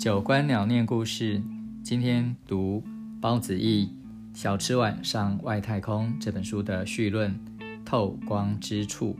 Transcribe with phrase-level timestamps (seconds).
[0.00, 1.42] 九官鸟念故事，
[1.82, 2.82] 今天读
[3.20, 3.90] 包子义
[4.38, 7.30] 《小吃碗上外太空》这本书的序论
[7.84, 9.14] 《透光之处》。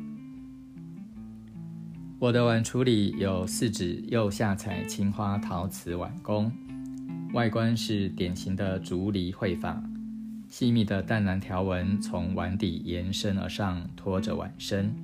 [2.18, 6.50] 我的碗橱里有四指釉下彩青花陶瓷碗工，
[7.34, 9.82] 外观是典型的竹篱绘法，
[10.48, 14.94] 细密的淡蓝条纹从碗底延伸而上，托着碗身。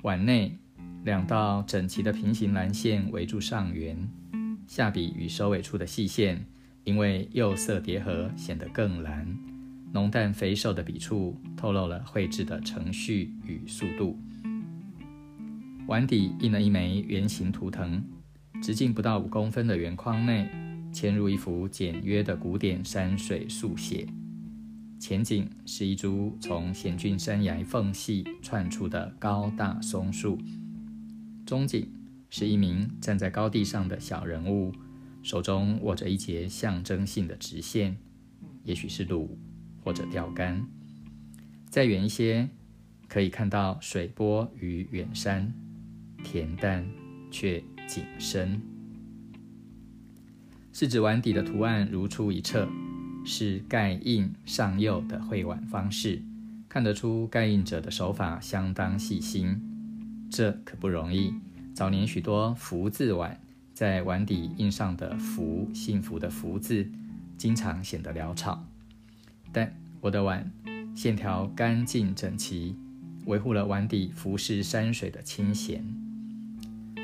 [0.00, 0.56] 碗内
[1.04, 3.94] 两道整齐的平行蓝线围住上缘。
[4.66, 6.44] 下笔与收尾处的细线，
[6.84, 9.36] 因为釉色叠合，显得更蓝。
[9.92, 14.18] 浓淡肥瘦的笔触，透露了绘制的程序与速度。
[15.86, 18.02] 碗底印了一枚圆形图腾，
[18.62, 20.48] 直径不到五公分的圆框内，
[20.92, 24.06] 嵌入一幅简约的古典山水速写。
[24.98, 30.38] 前景是一株从险峻山崖缝隙窜出的高大松树，
[31.44, 31.86] 中景。
[32.36, 34.72] 是一名站在高地上的小人物，
[35.22, 37.96] 手中握着一节象征性的直线，
[38.64, 39.38] 也许是弩
[39.84, 40.66] 或者钓竿。
[41.70, 42.48] 再远一些，
[43.06, 45.54] 可以看到水波与远山，
[46.24, 46.84] 恬淡
[47.30, 48.60] 却景深。
[50.72, 52.68] 是指碗底的图案如出一辙，
[53.24, 56.20] 是盖印上釉的绘碗方式，
[56.68, 59.56] 看得出盖印者的手法相当细心，
[60.28, 61.32] 这可不容易。
[61.74, 63.40] 早年许多福字碗
[63.72, 66.88] 在碗底印上的“福”幸福的“福”字，
[67.36, 68.64] 经常显得潦草。
[69.52, 70.48] 但我的碗
[70.94, 72.76] 线条干净整齐，
[73.26, 75.84] 维护了碗底浮世山水的清闲。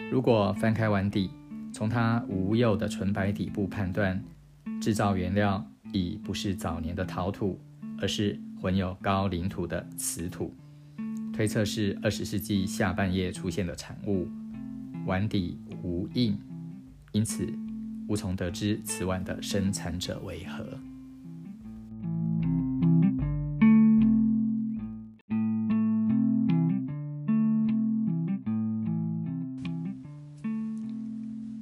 [0.09, 1.31] 如果翻开碗底，
[1.73, 4.23] 从它无釉的纯白底部判断，
[4.81, 7.59] 制造原料已不是早年的陶土，
[8.01, 10.55] 而是混有高岭土的瓷土，
[11.33, 14.29] 推测是二十世纪下半叶出现的产物。
[15.07, 16.39] 碗底无印，
[17.13, 17.53] 因此
[18.09, 20.79] 无从得知此碗的生产者为何。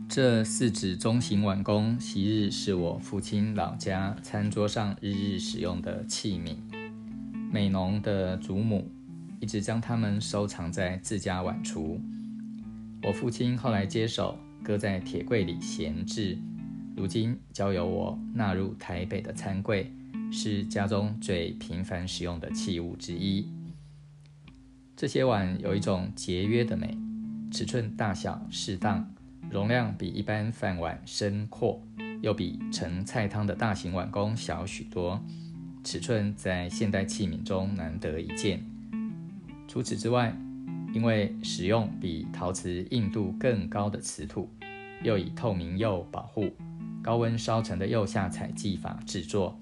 [0.09, 6.57] 这四指中型碗工，昔日是我父亲老家餐桌上日日使用的器皿。
[7.53, 8.91] 美浓的祖母
[9.41, 12.01] 一直将它们收藏在自家碗橱。
[13.03, 16.37] 我父亲后来接手，搁在铁柜里闲置，
[16.97, 19.93] 如今交由我纳入台北的餐柜，
[20.33, 23.49] 是家中最频繁使用的器物之一。
[24.97, 26.99] 这些碗有一种节约的美，
[27.53, 29.15] 尺寸大小适当，
[29.49, 31.81] 容量比一般饭碗深阔，
[32.21, 35.23] 又比盛菜汤的大型碗公小许多，
[35.85, 38.61] 尺寸在现代器皿中难得一见。
[39.69, 40.37] 除此之外，
[40.95, 44.49] 因为使用比陶瓷硬度更高的瓷土，
[45.03, 46.51] 又以透明釉保护，
[47.03, 49.59] 高温烧成的釉下彩技法制作，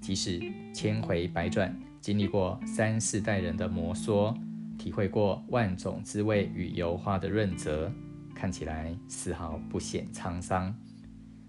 [0.00, 0.40] 即使
[0.74, 4.36] 千回百转，经历过三四代人的摩挲，
[4.78, 7.90] 体会过万种滋味与油花的润泽，
[8.34, 10.72] 看起来丝毫不显沧桑。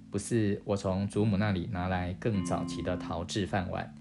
[0.09, 3.94] 不似我从祖母那里拿来更早期的陶制饭碗，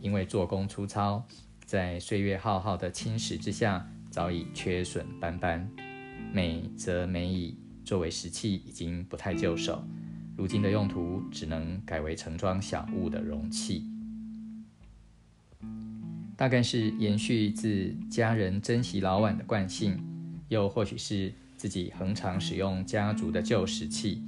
[0.00, 1.22] 因为做工粗糙，
[1.66, 3.86] 在岁月浩浩的侵蚀之下。
[4.10, 5.70] 早已缺损斑斑，
[6.32, 7.56] 美则美矣。
[7.82, 9.82] 作为石器，已经不太就手。
[10.36, 13.84] 如今的用途，只能改为盛装小物的容器。
[16.36, 19.98] 大概是延续自家人珍惜老碗的惯性，
[20.48, 24.22] 又或许是自己恒常使用家族的旧石器，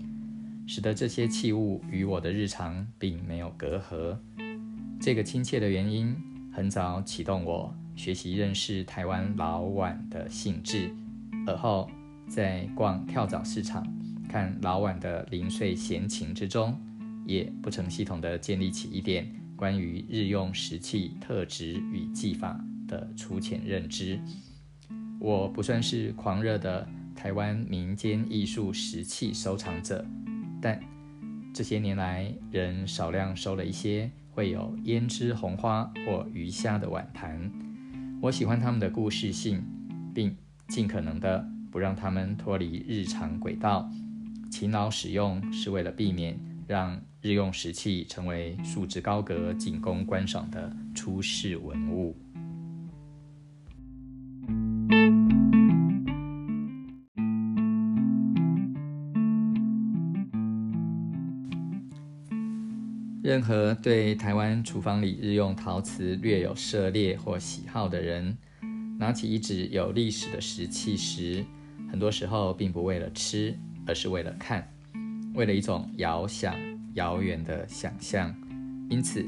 [0.66, 4.16] 使得这些器物与我的日常并没有隔阂。
[5.00, 6.16] 这个亲切的原因，
[6.52, 7.74] 很早启动我。
[7.94, 10.90] 学习认识台湾老碗的性质，
[11.46, 11.90] 而后
[12.28, 13.86] 在逛跳蚤市场、
[14.28, 16.80] 看老碗的零碎闲情之中，
[17.26, 22.58] 也不成系统的建立起一点关于日用石器特质与技法
[22.88, 24.18] 的粗浅认知。
[25.20, 30.04] 我不算是狂热的台湾民间艺术石器收藏者，
[30.60, 30.80] 但
[31.54, 37.50] 这些年来仍少量收了一些会有胭脂红花或鱼虾的碗盘。
[38.22, 39.60] 我喜欢他们的故事性，
[40.14, 40.36] 并
[40.68, 43.90] 尽可能的不让他们脱离日常轨道。
[44.48, 46.38] 勤劳使用是为了避免
[46.68, 52.16] 让日用石器成为束之高阁、仅供观赏的出世文物。
[63.22, 68.36] 任何对台湾厨房里日用陶瓷略有涉猎或喜好的人，
[68.98, 71.44] 拿起一只有历史的石器时，
[71.88, 74.68] 很多时候并不为了吃，而是为了看。
[75.34, 76.56] 为了一种遥想、
[76.94, 78.34] 遥远的想象。
[78.90, 79.24] 因此，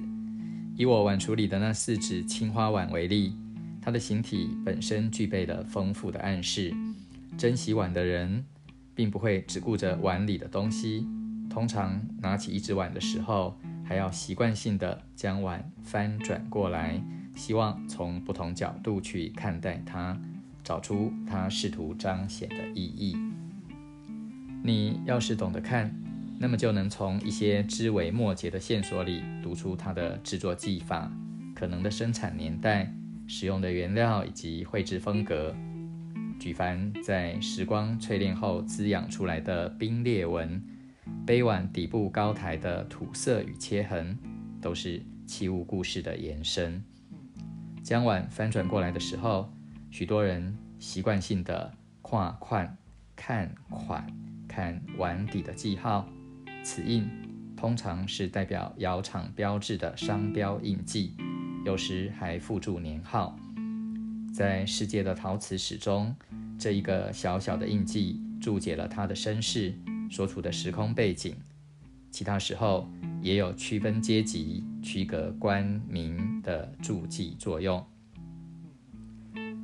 [0.76, 3.36] 以我碗橱里的那四只青花碗为例，
[3.80, 6.74] 它的形体本身具备了丰富的暗示。
[7.38, 8.44] 珍惜碗的人，
[8.92, 11.06] 并不会只顾着碗里的东西，
[11.48, 17.00] 通常拿起一只碗的时候，还要习惯性的将碗翻转过来，
[17.36, 20.18] 希望从不同角度去看待它，
[20.62, 23.16] 找出它试图彰显的意义。
[24.62, 25.94] 你要是懂得看，
[26.40, 31.12] 那么就能从一些枝微末节的线索里读出它的制作技法、
[31.54, 32.90] 可能的生产年代、
[33.26, 35.54] 使用的原料以及绘制风格。
[36.40, 40.62] 举凡在时光淬炼后滋养出来的冰裂纹，
[41.26, 44.18] 杯碗底部高台的土色与切痕，
[44.60, 46.82] 都是器物故事的延伸。
[47.82, 49.52] 将碗翻转过来的时候，
[49.90, 51.72] 许多人习惯性的
[52.02, 52.76] 跨款
[53.14, 54.06] 看款
[54.48, 56.08] 看碗底的记号，
[56.62, 57.06] 此印
[57.56, 61.14] 通常是代表窑厂标志的商标印记，
[61.64, 63.38] 有时还附注年号。
[64.34, 66.14] 在世界的陶瓷史中，
[66.58, 69.72] 这一个小小的印记注解了他的身世
[70.10, 71.34] 所处的时空背景。
[72.10, 72.88] 其他时候
[73.20, 77.84] 也有区分阶级、区隔官民的注记作用。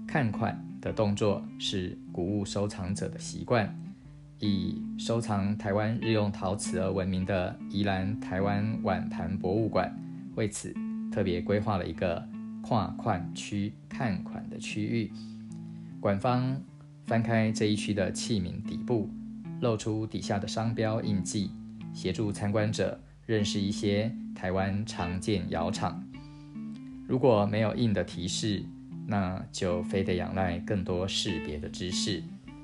[0.06, 3.72] 看款的动作是古物收藏者的习惯，
[4.38, 9.96] 以收藏台湾日用陶瓷而闻名的宜兰台湾碗盘博物馆，
[10.34, 10.74] 为此
[11.12, 12.28] 特别规划了一个。
[12.62, 15.10] 跨款区看款的区域，
[15.98, 16.62] 馆方
[17.06, 19.08] 翻开这一区的器皿底部，
[19.60, 21.50] 露出底下的商标印记，
[21.92, 26.04] 协助参观者认识一些台湾常见窑厂。
[27.06, 28.64] 如果没有印的提示，
[29.06, 32.22] 那就非得仰赖更多识别的知识，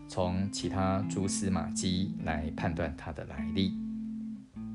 [0.08, 3.72] 从其他蛛丝马迹来判断它的来历。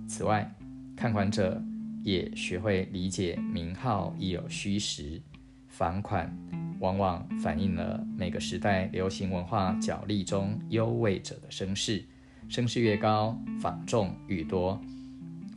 [0.08, 0.54] 此外，
[0.96, 1.62] 看管者。
[2.04, 5.22] 也学会理解名号亦有虚实，
[5.68, 6.36] 房款
[6.82, 12.04] 往往反映了每个时代流行文化角力中优位者的声势，
[12.50, 14.82] 声势越高，仿众愈多。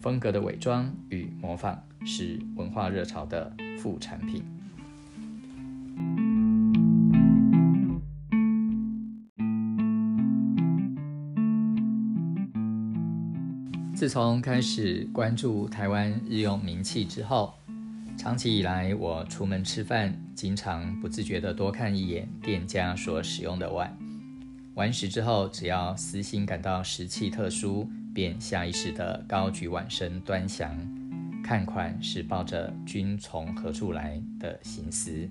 [0.00, 4.44] 风格的伪装与模仿是文化热潮的副产品。
[13.94, 17.54] 自从开始关注台湾日用名器之后，
[18.24, 23.94] 长期以来，我出门吃饭，经常不自觉地多看一眼店家所使用的碗。
[24.76, 30.74] 完食之后，只要私心感到食器特殊，便下意识地高举碗身端详。
[31.44, 35.28] 看款是抱着君从何处来的心思。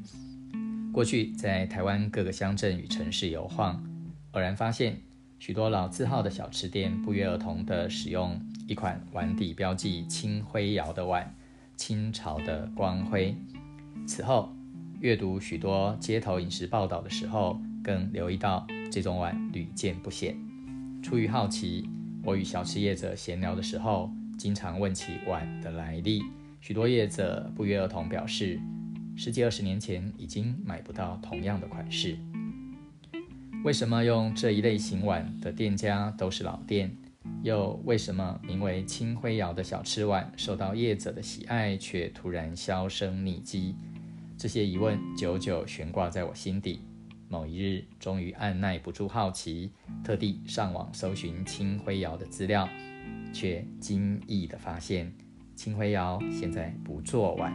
[0.91, 3.83] 过去在台湾各个乡镇与城市游晃，
[4.33, 5.01] 偶然发现
[5.39, 8.39] 许多老字号的小吃店不约而同地使用。
[8.67, 11.35] 一款碗底标记青灰窑的碗，
[11.75, 13.35] 清朝的光辉。
[14.05, 14.53] 此后，
[14.99, 20.37] 阅读许多街头饮食报道的时候，更留意到这种碗屡见不鲜。
[21.01, 21.89] 出于好奇，
[22.23, 26.23] 我与小吃业者闲聊的时候，经常问起碗的来历。
[26.61, 28.59] 许多业者不约而同表示，
[29.15, 32.17] 十几二十年前已经买不到同样的款式。
[33.65, 36.95] 为什么用这一类型碗的店家都是老店？
[37.41, 43.75] 又为什么名为青灰窑的小吃碗受到业者的喜爱，却突然销声匿迹？
[44.37, 46.81] 这些疑问久久悬挂在我心底。
[47.29, 49.71] 某一日，终于按耐不住好奇，
[50.03, 52.69] 特地上网搜寻青灰窑的资料，
[53.33, 55.11] 却惊异地发现，
[55.55, 57.51] 青灰窑现在不做碗，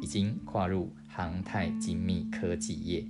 [0.00, 3.04] 已经跨入航太精密科技业。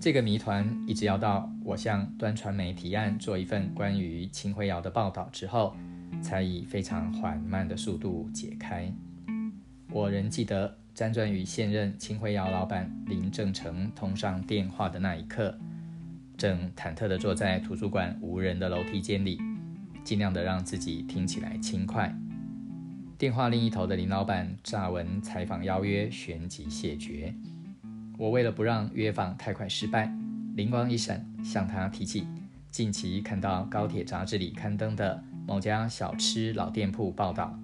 [0.00, 5.74] 这个谜团一直要到我向端传媒提案做一份关于青辉窑的报道之后，
[6.20, 8.92] 才以非常缓慢的速度解开。
[9.90, 15.58] 我仍记得辗转与现任青辉窑老板林正成通上电话的那一刻，
[16.36, 19.40] 正忐忑地坐在图书馆无人的楼梯间里，
[20.02, 22.14] 尽量的让自己听起来轻快。
[23.16, 27.34] 电话另一头的林老板乍闻采访邀约，旋即谢绝。
[28.16, 30.12] 我为了不让约访太快失败，
[30.54, 32.24] 灵光一闪，向他提起
[32.70, 37.58] 近期看到高铁杂志里刊登的某家小吃老店铺报道，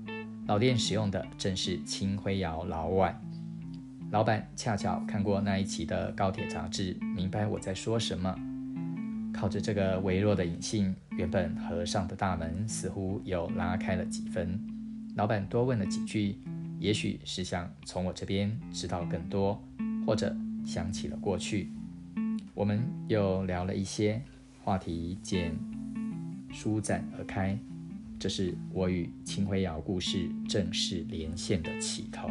[0.49, 3.21] 老店使用的正是青灰窑老碗。
[4.11, 8.37] 老板恰巧看过那一期的高铁杂志，明白我在说什么。
[9.33, 14.61] 靠着这个微弱的隐性，原本合上的大门似乎又拉开了几分。
[15.15, 16.41] 老板多问了几句，
[16.81, 19.63] 也许是想从我这边知道更多。
[20.07, 21.71] 或者想起了过去，
[22.55, 24.21] 我们又聊了一些
[24.63, 25.53] 话题，渐
[26.53, 27.59] 舒展而开。
[28.19, 32.29] 这是我与秦辉瑶故事正式连线的起头。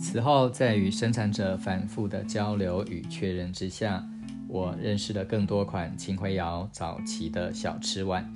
[0.00, 4.08] 此后，在与生产者反复的交流与确认之下，
[4.48, 8.32] 我认识了更多款秦辉瑶早期的小吃碗。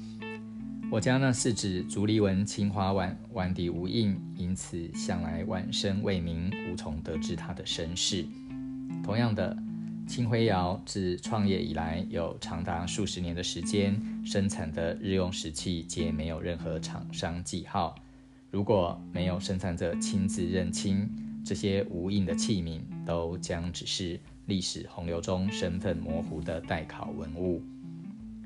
[0.92, 8.26] 我家那四指竹篱纹青花碗碗底无印，因此向来晚生未明，无从得知它的身世。
[9.02, 9.56] 同样的，
[10.06, 17.94] 青辉窑自创业以来，有长达数十年的时间，生产的日用石器皆没有任何厂商记号。
[18.50, 21.08] 如果没有生产者亲自认清，
[21.42, 27.62] 这些无印的器皿都将只是历史洪流中身份模糊的待考文物。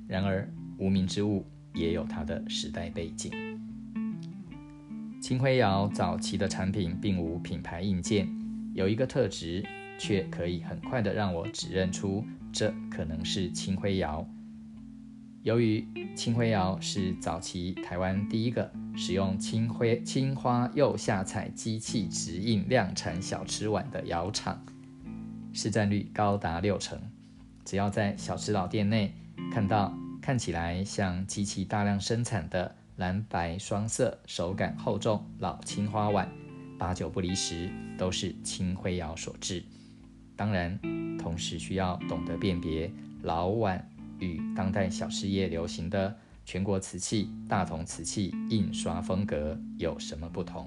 [0.07, 0.49] 然而，
[0.79, 1.45] 无名之物
[1.77, 3.31] 也有它的时代背景。
[5.21, 8.27] 青辉窑早期的产品并无品牌印鉴，
[8.75, 9.65] 有一个特质。
[9.99, 14.29] 却可以很快的让我指认出这可能是青灰窑。
[15.43, 24.63] 由于青灰窑是早期台湾第一个使用青灰青花釉下彩机器直印量产小吃碗的窑厂，
[25.55, 27.01] 市占率高达六成。
[27.65, 29.15] 只要在小吃老店内
[29.51, 36.29] 看到看起来像机器大量生产的蓝白双色、手感厚重老青花碗，
[36.77, 39.63] 八九不离十都是青灰窑所制。
[40.35, 40.77] 当然，
[41.17, 42.91] 同时需要懂得辨别
[43.23, 50.67] 老碗与当代小事业流行的全国瓷器、大同瓷器印刷风格有什么不同。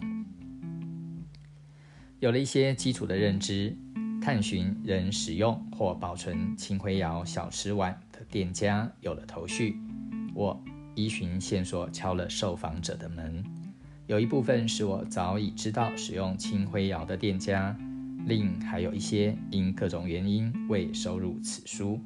[2.22, 3.76] 有了一些基础的认知，
[4.22, 9.78] 探寻人使用或保存青灰窑小吃碗的店家有了头绪。
[10.36, 10.62] 我
[10.96, 13.44] 依循线索敲了受访者的门，
[14.08, 17.76] 有一部分是我早已知道使用青灰窑的店家。
[18.26, 22.00] 另还有一些因各种原因未收入此书，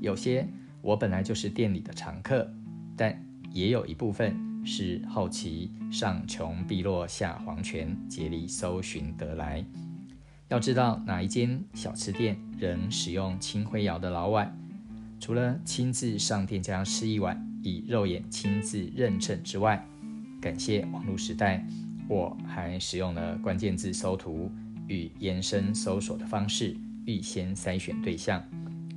[0.00, 0.46] 有些
[0.82, 2.48] 我本来就是店里的常客，
[2.96, 3.20] 但
[3.50, 9.64] 也有一部分是后期上穷碧落下黄泉竭力搜寻得来。
[10.48, 14.56] 要知道哪一间小吃店仍使用青灰窑的老碗，
[15.18, 19.84] 除了亲自上店家吃一碗，以肉眼亲自认证之外，
[20.40, 21.66] 感谢网络时代，
[22.08, 24.50] 我还使用了关键字搜图。
[24.88, 26.76] 与延伸搜索的方式
[27.06, 28.40] 预先筛选对象，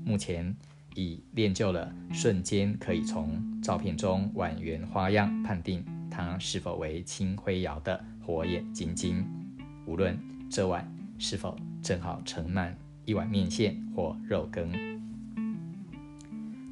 [0.05, 0.55] 目前
[0.93, 9.25] 已练就了瞬间可以从照片中碗圆花样判定它是否为青灰窑的火眼金睛。
[9.87, 10.15] 无论
[10.47, 10.87] 这碗
[11.19, 14.71] 是否正好盛满一碗面线或肉羹，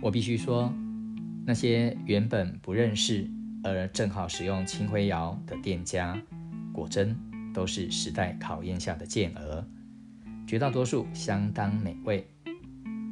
[0.02, 0.74] 我必须说，
[1.46, 3.30] 那些原本不认识
[3.64, 6.20] 而正好使用青灰窑的店家，
[6.74, 7.16] 果真。
[7.54, 9.66] 都是时代考验下的健儿，
[10.46, 12.30] 绝大多数相当美味。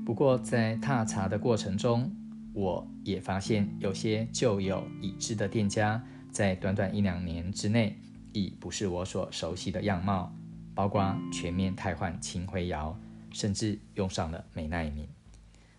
[0.05, 2.15] 不过在踏查的过程中，
[2.53, 5.99] 我也发现有些旧有已知的店家，
[6.29, 7.97] 在短短一两年之内，
[8.33, 10.31] 已不是我所熟悉的样貌，
[10.75, 12.95] 包括全面汰换青灰窑，
[13.31, 15.07] 甚至用上了美奈敏。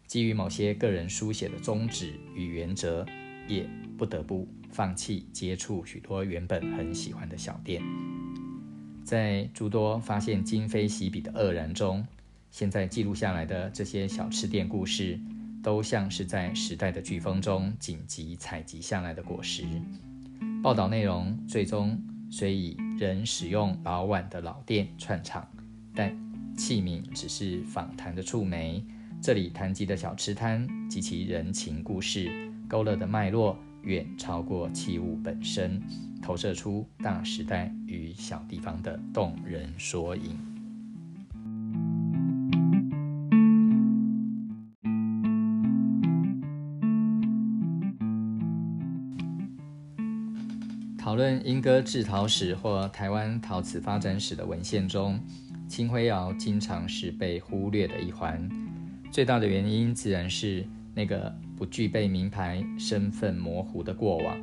[0.07, 3.05] 基于某些个人书写的宗旨与原则，
[3.47, 7.83] 也不得不放弃接触许多原本很喜欢的小店。
[9.05, 12.07] 在诸多发现今非昔比的愕然中，
[12.51, 15.21] 现在记录下来的这些小吃店故事，
[15.63, 19.65] 都像是在时代的飓风中紧急采集下来的果实。
[20.63, 22.01] 报道内容最终
[22.31, 25.49] 所以人使用老碗的老店串场，
[25.95, 26.15] 但
[26.57, 28.85] 器皿只是访谈的触媒。
[29.23, 32.31] 这里谈及的小吃摊及其人情故事
[32.69, 35.83] 勾勒的脉络，远超过器物本身。
[36.23, 40.56] 投射出大时代与小地方的动人缩影。
[51.17, 55.19] 论莺歌制陶史或台湾陶瓷发展史的文献中，
[55.67, 58.49] 青灰窑经常是被忽略的一环。
[59.11, 64.37] 最大的原因自然是那个不具备名牌、身份模糊的过往。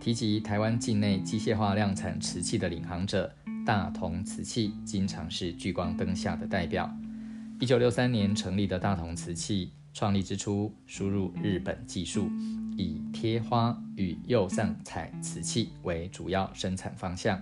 [0.00, 3.32] 提及台湾境内机械化量产瓷器的领航者，
[3.64, 6.90] 大同瓷器经常是聚光灯下的代表。
[7.60, 12.30] 一九六三年成立的大同瓷器，创立之初输入日本技术，
[12.80, 17.40] 以贴花与釉上彩瓷器为主要生产方向。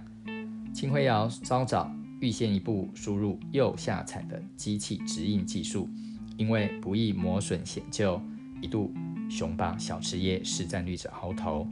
[0.75, 1.91] 青灰窑稍早
[2.21, 5.89] 预先一步输入釉下彩的机器直印技术，
[6.37, 8.21] 因为不易磨损显旧，
[8.61, 8.93] 一度
[9.31, 11.67] 雄霸小吃业市占率者鳌头。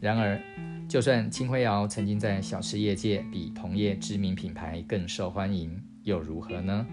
[0.00, 0.40] 然而，
[0.88, 6.86] 就算青辉窑曾经在小吃业界比同业知名品牌更受欢迎，又如何呢？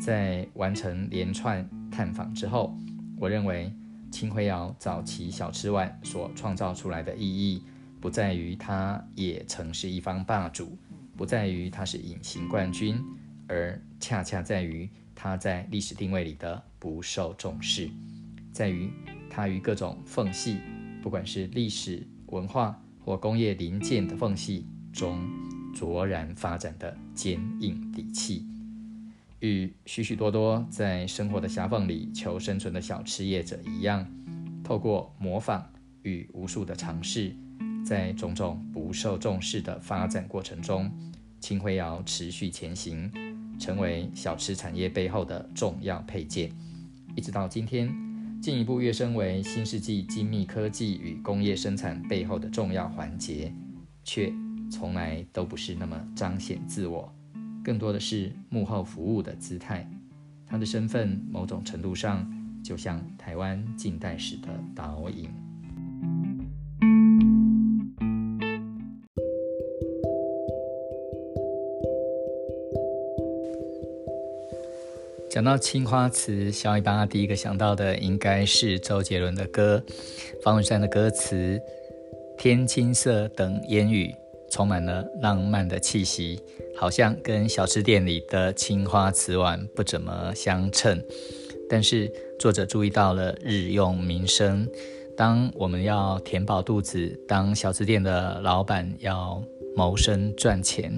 [0.00, 2.74] 在完成连串探访之后，
[3.18, 3.70] 我认为
[4.10, 7.62] 青辉窑早期小吃碗所创造出来的意义，
[8.00, 10.76] 不在于它也曾是一方霸主，
[11.16, 13.02] 不在于它是隐形冠军，
[13.46, 17.88] 而恰恰在于它在历史定位里的不受重视，
[18.52, 18.90] 在于
[19.30, 20.58] 它与各种缝隙，
[21.02, 25.20] 不管是历史文化或工业零件的缝隙中
[25.74, 28.49] 卓然发展的坚硬底气。
[29.40, 34.06] 与许许多多在生活的狭缝里求生存的小吃业者一样，
[34.62, 35.66] 透过模仿
[36.02, 37.34] 与无数的尝试，
[37.84, 40.90] 在种种不受重视的发展过程中，
[41.40, 43.10] 青辉窑持续前行，
[43.58, 46.52] 成为小吃产业背后的重要配件，
[47.16, 47.90] 一直到今天，
[48.42, 53.50] 进一步跃升为新世纪精密科技与工业生产背后的重要环节，
[54.04, 54.30] 却
[54.70, 57.10] 从来都不是那么彰显自我。
[57.62, 59.88] 更多的是幕后服务的姿态，
[60.46, 62.26] 他的身份某种程度上
[62.64, 65.28] 就像台湾近代史的导引。
[75.30, 79.82] 讲到青花瓷，小尾巴第一个想到的应该是周杰伦的歌，
[80.42, 81.60] 方文山的歌词
[82.36, 84.14] ：“天青色等烟雨。”
[84.50, 86.42] 充满了浪漫的气息，
[86.80, 90.98] 好像跟小吃店里的青花瓷碗不怎么相称。
[91.68, 94.66] 但是作者注意到了日用民生，
[95.14, 99.44] 当我们要填饱肚子，当小吃店的老板要
[99.76, 100.90] 谋生赚钱，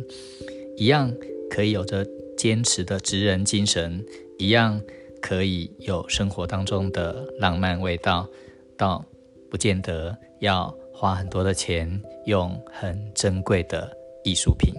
[0.77, 1.13] 一样
[1.51, 2.07] 可以有着
[2.39, 4.01] 坚持的职人精神，
[4.39, 4.81] 一样
[5.21, 8.29] 可以有生活当中的浪漫味道，
[8.77, 9.05] 倒
[9.51, 10.73] 不见得要。
[10.95, 13.91] 花很多的钱，用很珍贵的
[14.23, 14.73] 艺术品。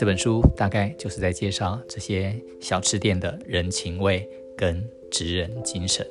[0.00, 6.06] 这本书大概就是在介绍这些小吃店的人情味跟职人精神。